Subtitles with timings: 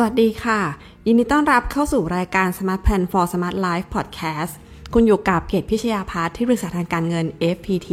[0.00, 0.60] สวัสดีค่ะ
[1.06, 4.52] ยินดีต้อนรับเข้าสู่รายการ Smart Plan for Smart Life Podcast
[4.94, 7.26] คุณอยู่กับเกตพิชยาพัฒน์ที่บริษัทางการเงิน
[7.56, 7.90] FPT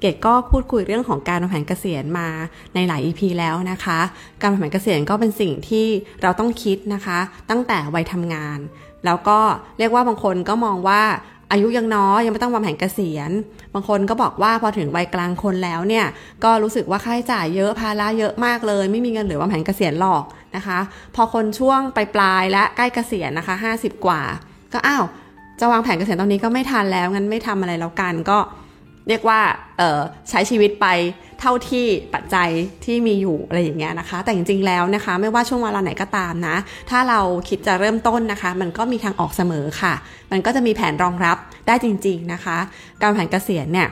[0.00, 2.28] เกตก็พูดคุยเรื่องของการวางแผนเกษียณมา
[2.74, 3.98] ในหลาย EP แล้วนะคะ
[4.40, 5.86] การวางแผนเกษียณก็เป็นสิ่งที่
[6.22, 7.18] เราต้องคิดนะคะ
[7.50, 8.58] ตั้งแต่วัยทำงาน
[9.04, 9.38] แล้วก็
[9.78, 11.02] เรียกว่าบางคนก็มองว่า
[11.50, 13.30] อายุยังน้อยยังไม่ต้องวางแผนเกษียณ
[13.74, 16.06] บางคนก็บอกว่าพอถึงวัยกลางคนแล้วเนี่ย
[16.44, 20.22] ก็รู้สึกว่าค่าใช้จ่ายเยอะภาระเยอะมากเลย ไม่มีเงินเหลือวางแผนเกษียณหรอก
[20.56, 20.78] นะคะ
[21.14, 24.22] พอคนช่วงปลายปลายและใกล้เกษียณนะคะ 50 กว่า
[24.72, 25.04] ก็อ้าว
[25.60, 28.38] จะวางแผนเกษียณตอนนี้ก็ไม่ทันแล้วงั้นไม่ทำอะไรแล้วกันก็
[29.08, 29.40] เรียกว่า
[30.30, 30.86] ใช้ชีวิตไป
[31.40, 32.48] เท่าที่ปัจจัย
[32.84, 36.56] ที่มีอยู่อะไรอย่างเงี้ยนะคะ แต่จริงๆแล้วนะคะ ไม่ว่าช่วงเวลาไหนก็ตามนะ
[36.90, 39.94] ถ้าเราคิดจะเริ่มต้นนะคะ มันก็มีทางออกเสมอค่ะ
[40.32, 42.56] มันก็จะมีแผนรองรับได้จริง ๆนะคะ
[43.02, 43.88] การแผนเกษียณเนี่ย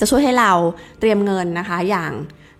[0.00, 0.52] จะช่วยให้เรา
[1.00, 2.12] เตรียมเงินนะคะ อย่าง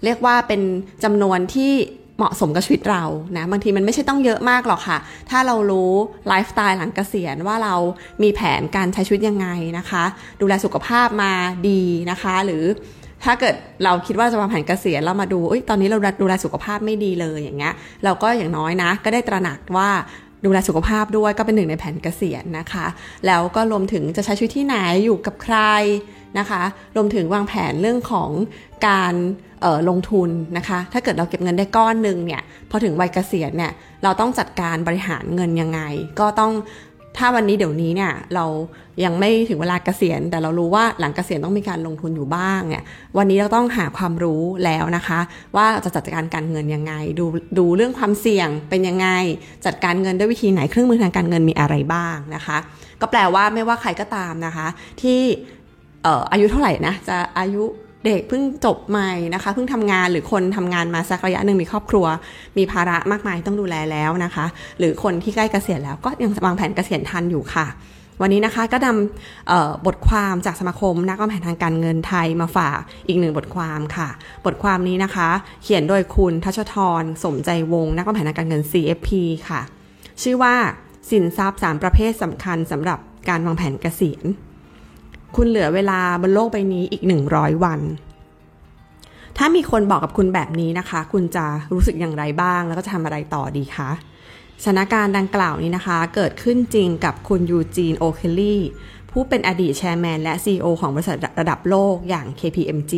[0.04, 0.62] เรียกว่าเป็น
[1.04, 1.72] จำนวนที่
[2.16, 3.04] เหมาะสมกับชีวิตเรา
[3.36, 4.98] นะบางทีมันไม่ใช่ต้องเยอะมากหรอกค่ะ
[5.30, 5.92] ถ้าเรารู้
[6.28, 7.74] ไลฟ์สไตล์หลังเกษียณว่าเรา
[8.22, 10.04] มีแผนการใช้ชีวิตยังไงนะคะ
[10.40, 11.32] ดูแลสุขภาพมา
[11.68, 12.64] ดีนะคะ หรือ
[13.24, 13.54] ถ้าเกิด
[13.84, 15.38] เราคิดว่าจะวางแผนเกษียณเรามาดู
[15.68, 19.90] ตอนนี้เราดูแลสุขภาพไม่ดีเลยอย่างเงี้ย เราก็อย่างน้อยนะ ก็ได้ตระหนักว่า
[20.44, 22.86] ดูแลสุขภาพด้วยก็เป็นหนึ่งในแผนเกษียณนะคะ
[23.26, 25.58] แล้วก็รวมถึงจะใช้ชีวิตที่ไหนอยู่กับใคร
[26.38, 26.62] นะคะ
[26.96, 28.30] รวมถึงวางแผนเรื่องของ
[28.88, 29.14] การ
[29.88, 33.72] ลงทุนนะคะ ถ้าเกิดเราเก็บเงินได้ก้อนหนึ่งเนี่ยพอถึงวัยเกษียณเนี่ย
[34.04, 35.80] เราต้องจัดการบริหารเงินยังไง
[36.20, 36.52] ก็ต้อง
[37.18, 38.44] ถ้าวันนี้เดี๋ยวนี้เนี่ยเรา
[39.04, 42.84] ยังไม่ถึงเวลาเกษียณ แต่เรารู้ว่าหลังเกษียณต้องมีการลงทุนอยู่บ้างเนี่ย
[43.18, 45.20] วันนี้เราต้องหาความรู้แล้วนะคะ
[45.56, 47.24] ว่าจะจัดการการเงินยังไง ดู
[47.58, 49.08] ดูเรื่องความเสี่ยงเป็นยังไง
[49.66, 52.56] จัดการเงินด้วยวิธีไหนเครื่องมือทางการเงินมีอะไรบ้างนะคะ
[53.00, 54.66] ก็แปลว่าไม่ว่าใครก็ตามนะคะ
[55.02, 55.20] ที่
[56.32, 57.64] อายุเท่าไหร่นะจะอายุ
[58.06, 62.06] เด็กเพิ่งจบใหม่นะคะเพิ่งทำงานหรือคนทำงานมาสักระยะหนึ่งมีครอบครัว
[62.58, 64.46] มีภาระมากมายต้องดูแลแล้วนะคะ
[64.78, 67.66] หรือคนที่ใกล้เกษียณแล้วก็ยังวางแผนเกษียณทันอยู่ค่ะ
[68.20, 74.08] วันนี้นะคะก็นำบทความจากสมาคมนักวางแผนทางการเงินไทยมาฝากอีกหนึ่งบทความค่ะ
[74.44, 75.28] บทความนี้นะคะ
[75.62, 79.10] เขียนโดยคุณทัชทรสมใจวงนักวางแผนทางการเงิน CFP
[79.48, 79.60] ค่ะ
[80.22, 80.54] ชื่อว่า
[81.10, 82.98] สินทรัพย์ 3 ประเภทสำคัญสำหรับ
[83.28, 84.24] การวางแผนเกษียณ
[85.36, 87.80] คุณเหลือเวลาบนโลกใบนี้อีก 100 วัน
[89.38, 93.90] ถ้ามีคนบอกกับคุณแบบนี้นะคะ คุณจะรู้สึกอย่างไรบ้าง แล้วก็จะทำอะไรต่อดีคะ
[94.62, 98.62] สถานการณ์ดังกล่าวนี้นะคะ เกิดขึ้นจริงกับคุณยูจีนโอเคลลี่
[99.10, 102.94] ผู้เป็นอดีตแชร์แมนและ CEO ของบริษัทระดับโลกอย่าง KPMG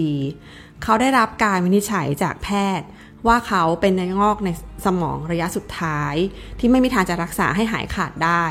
[0.83, 2.87] เขาได้รับการวินิจฉัยจากแพทย์
[3.27, 4.49] ว่าเขาเป็นเนื้องอกใน
[4.87, 6.15] สมองระยะสุดท้าย
[6.59, 8.45] ที่ไม่มีทางจะรักษาให้หายขาดได้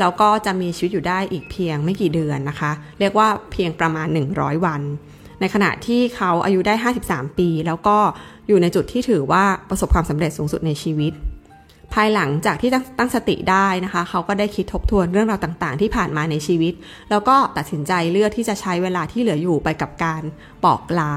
[0.00, 4.82] แล้วก็จะมีชีวิตอยู่ได้อีกเพียงไม่กี่เดือนนะคะ เรียกว่าเพียงประมาณ 100 วัน
[5.40, 6.74] ในขณะที่เขาอายุได้
[7.06, 7.96] 53 ปี แล้วก็
[8.48, 11.14] อยู่ในจุดที่ถือว่าประสบความสำเร็จสูงสุดในชีวิต
[11.94, 16.74] ภายหลังจากที่ตั้งสติได้นะคะ เขาก็ได้คิดทบทวนเรื่องราวต่างๆ ที่ผ่านมาในชีวิต
[17.10, 20.22] แล้วก็ตัดสินใจเลือกที่จะใช้เวลาที่เหลืออยู่ไปกับการ
[20.64, 21.14] บอกลา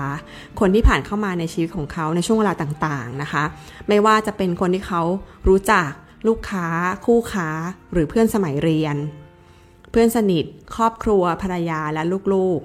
[0.60, 3.44] คนที่ผ่านเข้ามาในชีวิตของเขาในช่วงเวลาต่างๆนะคะ
[3.88, 5.02] ไม่ว่าจะเป็นคนที่เขา
[5.48, 5.90] รู้จัก
[6.28, 6.68] ลูกค้า
[7.06, 7.50] คู่ค้า
[7.94, 8.96] หรือเพื่อนสมัยเรียน
[9.92, 12.04] เพื่อนสนิท ครอบครัว ภรรยาและ
[12.34, 12.62] ลูก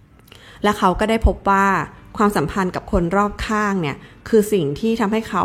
[0.00, 1.66] ๆ และเขาก็ได้พบว่า
[2.16, 3.96] ความสัมพันธ์กับคนรอบข้างเนี่ย
[4.28, 5.44] คือสิ่งที่ทำให้เขา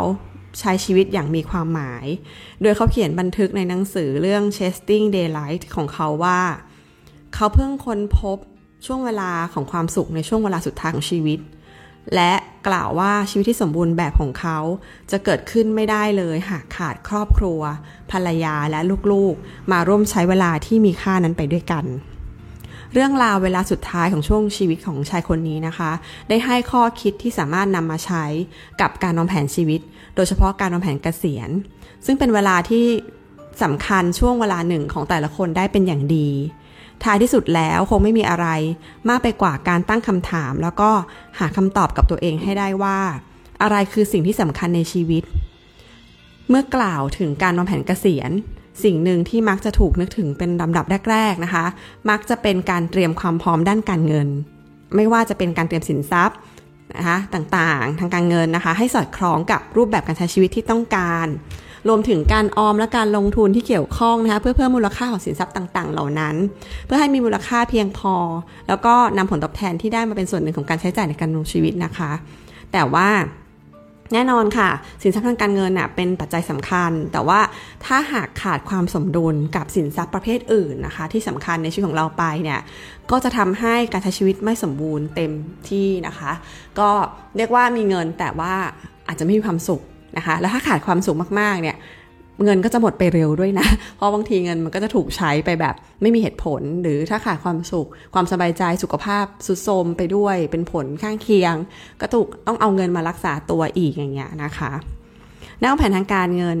[0.60, 2.06] ใช้ชีวิตอย่างมีความหมาย
[2.62, 6.40] โดยเขาเขียนบันทึกในหนังสือเรื่อง Chasing Daylight ของเขาว่า
[7.34, 8.38] เขาเพิ่งค้นพบ
[8.86, 11.38] ช่วงเวลาของความสุขในช่วงเวลาสุดท้ายของชีวิต
[12.14, 12.32] และ
[12.68, 14.58] กล่าวว่าชีวิตที่สมบูรณ์แบบของเขา
[15.10, 17.60] จะเกิดขึ้นไม่ได้เลย หากขาดครอบครัว
[18.10, 18.80] ภรรยาและ
[19.12, 21.84] ลูกๆ มาร่วมใช้เวลาที่มีค่านั้นไปด้วยกัน
[22.92, 25.90] เรื่องราวเวลาสุดท้ายของช่วงชีวิตของชายคนนี้นะคะ
[26.28, 28.24] ได้ให้ข้อคิดที่สามารถนำมาใช้
[28.80, 29.80] กับการวางแผนชีวิต
[30.14, 31.50] โดยเฉพาะการวางแผนเกษียณ
[32.06, 32.86] ซึ่งเป็นเวลาที่
[33.62, 36.28] สำคัญช่วงเวลาหนึ่งของแต่ละคนได้เป็นอย่างดี
[37.04, 38.46] ท้ายที่สุดแล้วคงไม่มีอะไร
[39.08, 40.90] มากไปกว่าการตั้งคำถาม แล้วก็
[41.38, 42.98] หาคำตอบกับตัวเองให้ได้ว่า
[43.62, 45.22] อะไรคือสิ่งที่สำคัญในชีวิต
[46.48, 48.30] เมื่อกล่าวถึงการวางแผนเกษียณ
[48.84, 51.64] สิ่งหนึ่งที่มักจะถูกนึกถึงเป็นลำดับแรก ๆนะคะ
[52.10, 54.28] มักจะเป็นการเตรียมความพร้อมด้านการเงิน
[54.96, 56.38] ไม่ว่าจะเป็นการเตรียมสินทรัพย์
[56.96, 61.26] นะคะต่างๆ ทางการเงินนะคะ ให้สอดคล้องกับรูปแบบการใช้ชีวิตที่ต้องการ
[61.88, 66.34] รวมถึงการออมและการลงทุนที่เกี่ยวข้องนะคะเพื่อเพิ่มมูลค่าของสินทรัพย์ต่าง ๆ เหล่านั้น
[66.86, 68.14] เพื่อให้มีมูลค่าเพียงพอ
[68.68, 72.10] แล้วก็นำผลตอบแทนที่ได้มาเป็นส่วนหนึ่งของการใช้จ่ายในการดำรงชีวิตนะคะ
[72.72, 73.08] แต่ว่า
[74.14, 74.68] แน่นอนค่ะ
[75.02, 77.40] สินทรัพย์ทางการเงินน่ะเป็นปัจจัยสำคัญ แต่ว่า
[77.86, 82.60] ถ้าหากขาดความสมดุลกับสินทรัพย์ประเภทอื่นนะคะ ที่สำคัญในชีวิตของเราไปเนี่ย
[83.10, 85.32] ก็จะทำให้การใช้ชีวิตไม่สมบูรณ์เต็ม
[85.68, 86.32] ที่นะคะ
[86.78, 86.90] ก็
[87.36, 88.54] เรียกว่ามีเงินแต่ว่า
[89.06, 89.82] อาจจะไม่มีความสุข
[90.16, 91.76] นะคะ แล้วถ้าขาดความสุขมากๆเนี่ย
[92.44, 93.66] เงินก็จะหมดไปเร็วด้วยนะ
[93.96, 101.54] เพราะบางทีเงินมันก็จะถูกใช้ไปแบบไม่มีเหตุผล หรือถ้าขาดความสุข ความสบายใจ สุขภาพสุดโทมไปด้วย เป็นผลข้างเคียง
[102.00, 104.72] ก็ถูกต้องเอาเงินมารักษาตัวอีกอย่างเงี้ยนะคะ
[105.62, 106.58] นักแผนทางการเงิน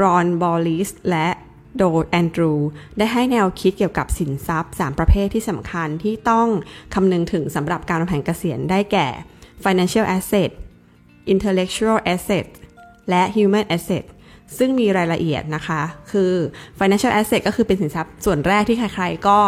[0.00, 1.28] รอน บอลลิส และ
[1.76, 2.52] โดแอนดรู
[2.98, 6.48] ได้ให้แนวคิดเกี่ยวกับสินทรัพย์ 3 ประเภทที่สำคัญที่ต้อง
[6.94, 9.08] คำนึงถึงสำหรับการวางแผนเกษียณได้แก่
[9.64, 10.50] financial asset
[11.32, 12.46] intellectual asset
[13.10, 14.04] และ human asset
[14.58, 16.32] ซึ่งมีรายละเอียดนะคะ คือ
[16.78, 19.38] financial asset ก็คือเป็นสินทรัพย์ส่วนแรกที่ใครๆ ก็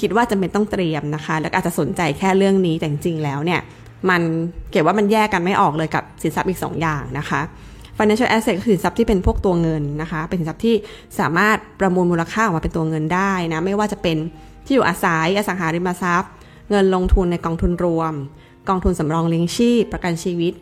[0.00, 3.60] คิดว่าจะเป็นต้องเตรียมนะคะ แล้วอาจจะสนใจแค่เรื่องนี้แต่จริงๆ แล้วเนี่ย
[4.10, 4.22] มัน
[4.70, 7.40] เก็บว่ามันแยกกันไม่ออกเลยกับสินทรัพย์อีก 2 อย่างนะคะ
[7.98, 10.74] financial asset คือสินทรัพย์ที่เป็นพวกตัวเงินนะคะ เป็นสินทรัพย์ที่
[11.18, 14.16] สามารถประมวลมูลค่าออกมาเป็นตัวเงินได้นะ ไม่ว่าจะเป็น
[14.66, 16.30] ที่อยู่อาศัย อสังหาริมทรัพย์
[16.70, 18.12] เงินลงทุนในกองทุนรวม
[18.68, 20.54] กองทุนสำรองเลี้ยงชีพ ประกันชีวิต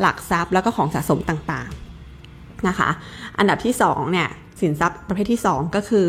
[0.00, 1.89] หลักทรัพย์ แล้วก็ของสะสมต่างๆ
[2.68, 2.88] นะคะ
[3.38, 4.28] อันดับที่2เนี่ย
[4.60, 6.08] สินทรัพย์ประเภทที่ 2 ก็คือ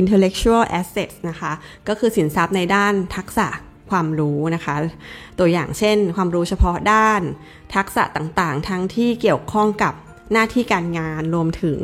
[0.00, 1.52] intellectual assets นะคะ
[1.88, 3.48] ก็คือสินทรัพย์ในด้านทักษะ
[3.90, 4.74] ความรู้นะคะ
[5.38, 7.20] ตัวอย่างเช่น ความรู้เฉพาะด้าน
[7.74, 9.94] ทักษะต่างๆ ทั้งที่เกี่ยวข้องกับ
[10.32, 11.78] หน้าที่การงานรวมถึง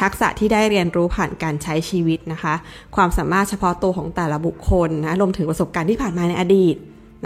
[0.00, 2.54] ทักษะที่ได้เรียนรู้ผ่านการใช้ชีวิตนะคะ
[2.96, 6.76] ความสามารถเฉพาะตัวของแต่ละบุคคลนะรวมถึงประสบการณ์ที่ผ่านมาในอดีต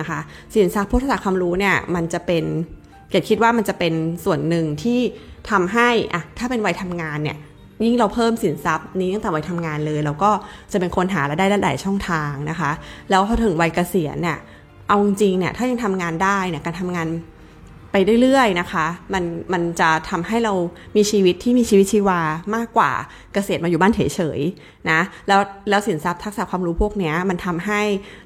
[0.01, 0.21] นะคะ
[0.53, 2.45] สินทรัพย์พุทธศาสตร์ความรู้เนี่ยมันจะเป็น
[3.11, 3.95] เกดคิดว่ามันจะเป็น
[4.25, 5.01] ส่วนหนึ่งที่
[5.51, 7.39] ทำให้อะถ้าเป็นวัยทำงานเนี่ย
[7.85, 10.31] ยิ่งเราเพิ่มสินทรัพย์นี้ตั้งแต่วัยทำงานเลยแล้วก็
[10.73, 12.71] จะเป็นคนหารายได้หลายช่องทางนะคะ
[13.11, 14.39] แล้วพอถึงวัยเกษียณเนี่ย
[14.89, 17.09] เอาจริงเนี่ยถ้ายังทำงานได้เนี่ยการทำงาน
[17.93, 20.53] ไปเรื่อยๆนะคะ มันมันจะทำให้เรา
[20.97, 22.21] มีชีวิตที่มีชีวิตชีวา
[22.55, 22.91] มากกว่า
[23.35, 27.81] เกษตรมาอยู่บ้านเฉยๆนะแล้วแล้วสินทรัพย์ทักษะความรู้พวกนี้มันทำให้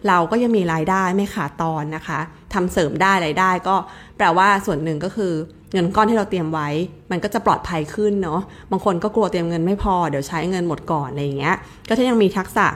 [0.09, 2.21] เราก็ยังมีรายได้ไม่ขาดตอนนะคะ
[2.55, 3.77] ทำเสริมได้ไรายได้ ก็
[4.17, 5.33] แปลว่าส่วนหนึ่งก็คือ
[5.73, 6.69] เงินก้อนที่เราเตรียมไว้
[7.11, 8.41] มันก็จะปลอดภัยขึ้นเนาะ
[8.71, 11.57] บางคนก็กลัวเตรียมเงินไม่พอเดี๋ยวใช้เงินหมดก่อนอะไรอย่างเงี้ย
[11.89, 12.67] ก็ถ้ายังมีทักษะ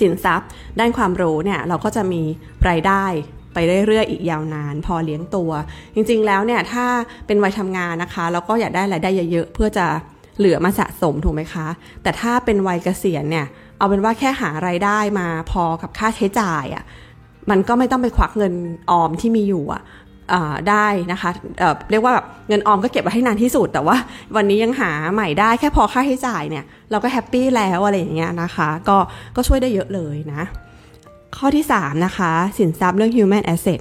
[0.00, 0.48] สินทรัพย์
[0.78, 2.22] ด้านความรู้เนี่ยเราก็จะมี
[2.68, 3.04] รายได้
[3.54, 5.50] ไปเรื่อยๆอีกยาวนาน พอเลี้ยงตัว
[5.94, 6.86] จริงๆแล้วเนี่ยถ้า
[7.26, 9.86] เป็นวัยทำงานนะคะ เราก็อยากได้รายได้เยอะๆเพื่อจะ
[10.38, 11.66] เหลือมาสะสมถูกไหมคะ
[12.02, 13.46] แต่ถ้าเป็นวัยเกษียณเนี่ย
[13.78, 16.84] เอาเป็นว่าแค่หารายได้มาพอกับค่าใช้จ่ายอะ่ะ
[17.50, 18.54] มันก็ไม่ต้องไปควักเงิน
[18.90, 19.82] ออมที่มีอยู่อะ
[20.70, 23.96] ได้นะคะเเรียกว่าแบบเงินออมก็เก็บไว้ให้นานที่สุด แต่ว่า
[24.36, 28.96] วันนี้ยังหาใหม่ได้แค่พอค่าใช้จ่ายเนี่ย เราก็ happy แล้วอะไรอย่างเงี้ยนะคะ ก็
[29.36, 30.42] ก็ช่วยได้เยอะเลยนะ
[31.36, 33.80] ข้อที่ 3 นะคะ สินทรัพย์เรื่อง human asset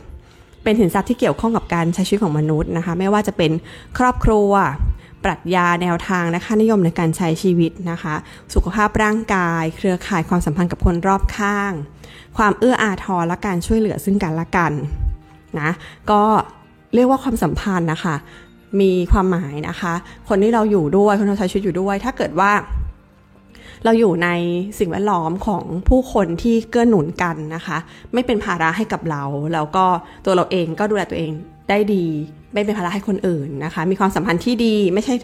[0.63, 3.51] เป็นสินทรัพย์ที่เกี่ยวข้องกับการใช้ชีวิตของมนุษย์นะคะ ไม่ว่าจะเป็น
[3.97, 4.51] ครอบครัว
[5.23, 8.15] ปรัชญาแนวทางและค่านิยมในการใช้ชีวิตนะคะ
[8.53, 11.71] สุขภาพร่างกาย เครือข่ายความสัมพันธ์กับคนรอบข้าง
[12.37, 14.71] ความเอื้ออาทรและการช่วยเหลือซึ่งกันและกัน
[15.59, 15.69] นะ
[16.11, 16.21] ก็
[16.93, 18.15] เรียกว่าความสัมพันธ์นะคะ
[18.81, 19.93] มีความหมายนะคะ
[20.27, 22.51] คนที่เราอยู่ด้วยคนที่เราใช้ชีวิตอยู่ด้วย ถ้าเกิดว่า
[23.83, 24.29] เราอยู่ใน
[24.79, 27.77] สิ่งแวดล้อมของผู้คนที่เกื้อหนุนกันนะคะ
[28.13, 29.23] ไม่เป็นภาระให้กับเรา
[29.53, 29.85] แล้วก็
[30.25, 31.31] ตัวเราเองก็ดูแลตัวเอง
[31.69, 32.05] ได้ดี
[32.55, 35.15] ไม่เป็นภาระให้คนอื่นนะคะ มีความสัมพันธ์ที่ดีไม่ใช่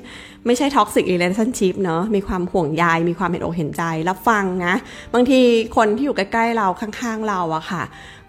[0.45, 4.73] ไม่ใช่ toxic relationship เนาะมีความห่วงใยมีความเห็นอกเห็นใจรับฟังนะ
[5.13, 5.39] บางที
[5.77, 7.83] คนที่อยู่ใกล้ๆเราข้างๆเราอะค่ะ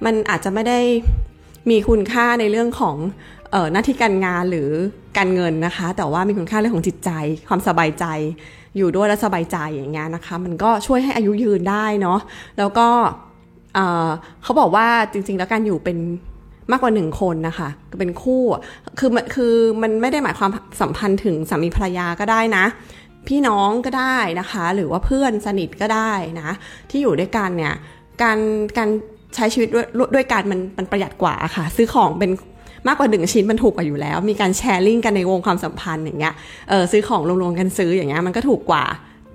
[0.05, 0.81] มันอาจจะไม่ได้
[1.71, 2.97] มีคุณค่าในเรื่องของ
[3.55, 4.69] ออหน้าที่การงานหรือ
[5.17, 7.11] การเงินนะคะ แต่ว่ามีคุณค่าเรื่องของจิตใจ
[7.49, 8.07] ความสบายใจ
[8.77, 12.19] อยู่ด้วยแล้วสบายใจอย่างเงี้ยนะคะ มันก็ช่วยให้อายุยืนได้เนาะ
[12.59, 12.88] แล้วก็
[14.43, 15.99] เขาบอกว่าจริงๆ แล้วการอยู่เป็น
[16.71, 18.42] มากกว่าหนึ่งคนนะคะเป็นคู่
[18.99, 20.50] คือคือมันไม่ได้หมายความ
[20.81, 22.64] สัมพันธ์ถึงสามีภรรยาก็ได้นะ
[23.28, 26.50] พี่น้องก็ได้นะคะ หรือว่าเพื่อนสนิทก็ได้นะ
[26.90, 27.75] ที่อยู่ด้วยกันเนี่ย
[28.23, 28.38] การ
[28.78, 28.88] การ
[29.35, 32.31] ใช้ชีวิตด้วยด้วยกันมันมันประหยัดกว่าค่ะ ซื้อของเป็น
[32.87, 36.35] มากกว่าหนึ่งชิ้นมันถูกกว่าอยู่แล้ว มีการแชร์ลิงกันในวงความสัมพันธ์อย่างเงี้ย
[36.69, 38.85] เออซื้อของรวมๆกันซื้ออย่างเงี้ยมันก็ถูกกว่า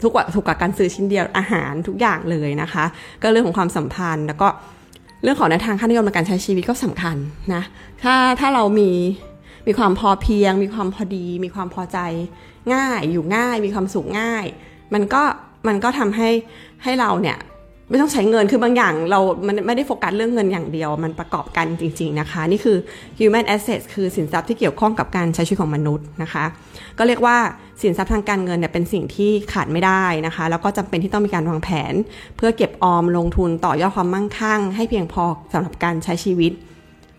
[0.01, 2.85] ถูกกว่าถูกกว่าการซื้อชิ้นเดียวอาหารทุกอย่างเลยนะคะ
[3.21, 4.47] ก็เรื่องของความสัมพันธ์แล้วก็
[5.23, 7.15] เรื่องของแนวทางค่านิยมในการใช้ชีวิตก็สำคัญ
[7.53, 7.63] นะ
[8.03, 8.91] ถ้าถ้าเรามี
[9.67, 11.97] มีความพอเพียง มีความพอดี มีความพอใจ
[12.73, 14.45] ง่ายอยู่ง่าย มีความสุขง่าย
[14.93, 15.23] มันก็
[15.67, 16.29] มันก็ทำให้
[16.83, 17.37] ให้เราเนี่ย
[17.89, 22.77] ไม่ต้องใช้เงินคือบางอย่างเรามันไม่ได้โฟกัสเรื่องเงินอย่างเดียว มันประกอบกันจริง ๆนะคะ นี่คือ
[23.19, 26.45] human assets คือสินทรัพย์ที่เกี่ยวข้องกับการใช้ชีวิตของมนุษย์นะคะ
[26.97, 27.37] ก็เรียกว่า
[27.81, 31.93] สินทรัพย์ทางการเงินเนี่ยเป็นสิ่งที่ขาดไม่ได้นะคะ แล้วก็จำเป็นที่ต้องมีการวางแผน
[32.37, 36.51] เพื่อเก็บออมลงทุนต่อยอดความมั่งคั่ง ให้เพียงพอสำหรับการใช้ชีวิต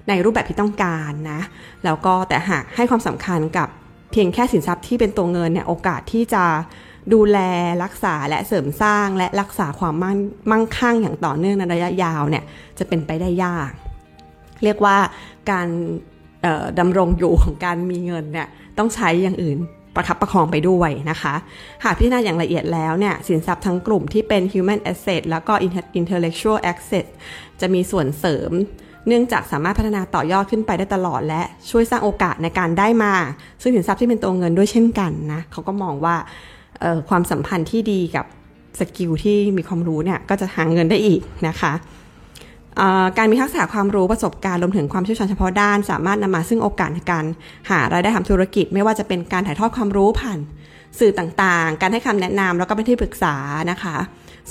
[0.08, 1.40] ในรูปแบบที่ต้องการนะ
[1.84, 3.68] แล้วก็แต่หากให้ความสำคัญกับ
[4.12, 6.44] เพียงแค่สินทรัพย์ที่เป็นตัวเงินเนี่ยโอกาสที่จะ
[7.12, 7.38] ดูแล
[7.84, 10.18] รักษาและเสริมสร้างและรักษาความมั่น
[10.50, 12.44] มั่งคั่งอย่างต่อเนื่องในระยะยาวเนี่ย
[12.78, 13.70] จะเป็นไปได้ยาก
[14.64, 14.96] เรียกว่า
[15.50, 15.68] การ
[16.78, 18.48] ดำรงอยู่ของการมีเงินเนี่ย
[18.78, 19.58] ต้องใช้อย่างอื่น
[19.94, 21.34] ประคับประคองไปด้วยนะคะ
[21.84, 25.52] หากพิจารณาอย่างละเอียดแล้วเนี่ยสินทรัพย์ทั้งกลุ่มที่เป็น human asset แล้วก็
[26.00, 27.06] intellectual asset
[27.60, 28.50] จะมีส่วนเสริม
[29.06, 33.14] เนื่องจากสามารถพัฒนาต่อยอดขึ้นไปได้ตลอด และช่วยสร้างโอกาสในการได้มา
[33.62, 36.16] ซึ่งสินทรัพย์ที่เป็นตัวเงินด้วยเช่นกันนะเขาก็มองว่า
[37.08, 38.26] ความสัมพันธ์ที่ดีกับ
[38.78, 41.72] สกิลที่มีความรู้เนี่ยก็จะหาเงินได้อีกนะคะ
[43.18, 47.24] การมีทักษะความรู้ประสบการณ์รวมถึงความเชี่ยวชาญเฉพาะด้าน สามารถนำมาซึ่งโอกาสในการ
[47.70, 50.38] หารายได้ทำธุรกิจ ไม่ว่าจะเป็นการถ่ายทอดความรู้ผ่าน
[50.98, 53.34] สื่อต่างๆ การให้คำแนะนำแล้วก็เป็นที่ปรึกษา
[53.70, 53.96] นะคะ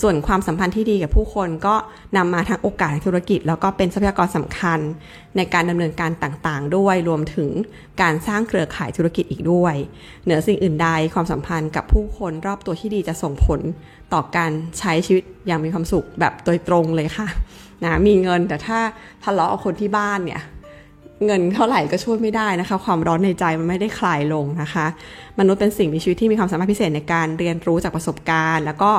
[0.02, 1.76] ส่วนความสัมพันธ์ที่ดีกับผู้คนก็
[2.18, 4.80] นำมาทางโอกาสธุรกิจ แล้วก็เป็นทรัพยากรสำคัญ
[5.36, 7.50] ในการดำเนินการต่างๆ ด้วยรวมถึง
[8.02, 9.76] การสร้างเครือข่ายธุรกิจอีกด้วย
[10.24, 13.60] เหนือสิ่งอื่นใดความสัมพันธ์กับผู้คนรอบตัวที่ดีจะส่งผล
[14.14, 17.28] ต่อการใช้ชีวิตอย่างมีความสุขแบบโดยตรงเลยค่ะ
[17.84, 18.80] นะมีเงินแต่ถ้า
[19.24, 20.42] ทะเลาะกับคนที่บ้านเนี่ย
[21.26, 24.86] เงินเท่าไหร่ก็ช่วยไม่ได้นะคะ ความร้อนในใจมันไม่ได้คลายลงนะคะ
[25.40, 28.92] มนุษย์เป็นสิ่งมีชีวิตที่มีความสามารถพิเศษในการเรียนรู้จากประสบการณ์ แล้วก็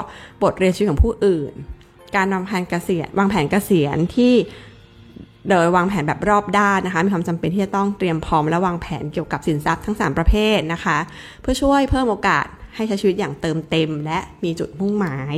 [0.43, 1.53] บทเรียนชีวิตของผู้อื่น
[2.17, 4.35] การวางแผนเกษียณวางแผนเกษียณที่
[5.49, 10.99] โดยวางแผนแบบรอบด้านนะคะมีความจำเป็นที่จะต้องเตรียมพร้อมและวางแผนเกี่ยวกับสินทรัพย์ทั้ง 3 ประเภทนะคะ
[11.41, 15.35] เพื่อช่วยเพิ่มโอกาสให้ใช้ชีวิตอย่างเติมเต็ม และมีจุดมุ่งหมาย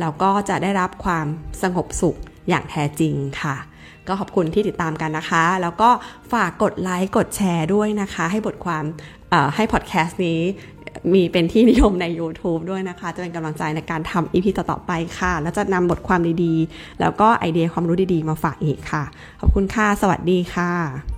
[0.00, 1.26] แล้วก็จะได้รับความ
[1.62, 2.16] สงบสุข
[2.48, 3.56] อย่างแท้จริงค่ะ
[4.08, 5.90] ก็ขอบคุณที่ติดตามกันนะคะ แล้วก็
[6.32, 8.84] ฝากกดไลค์กดแชร์ด้วยนะคะ ให้บทความ
[9.56, 10.40] ให้พอดแคสต์นี้
[11.12, 19.04] มีเป็นที่นิยมใน YouTube ด้วยนะคะ จะเป็นกำลังใจในการทำอีพีต่อๆไปค่ะ แล้วจะนำบทความดีๆ แล้วก็ไอเดียความรู้ดีๆ มาฝากอีกค่ะ
[19.40, 21.13] ขอบคุณค่ะ สวัสดีค่ะ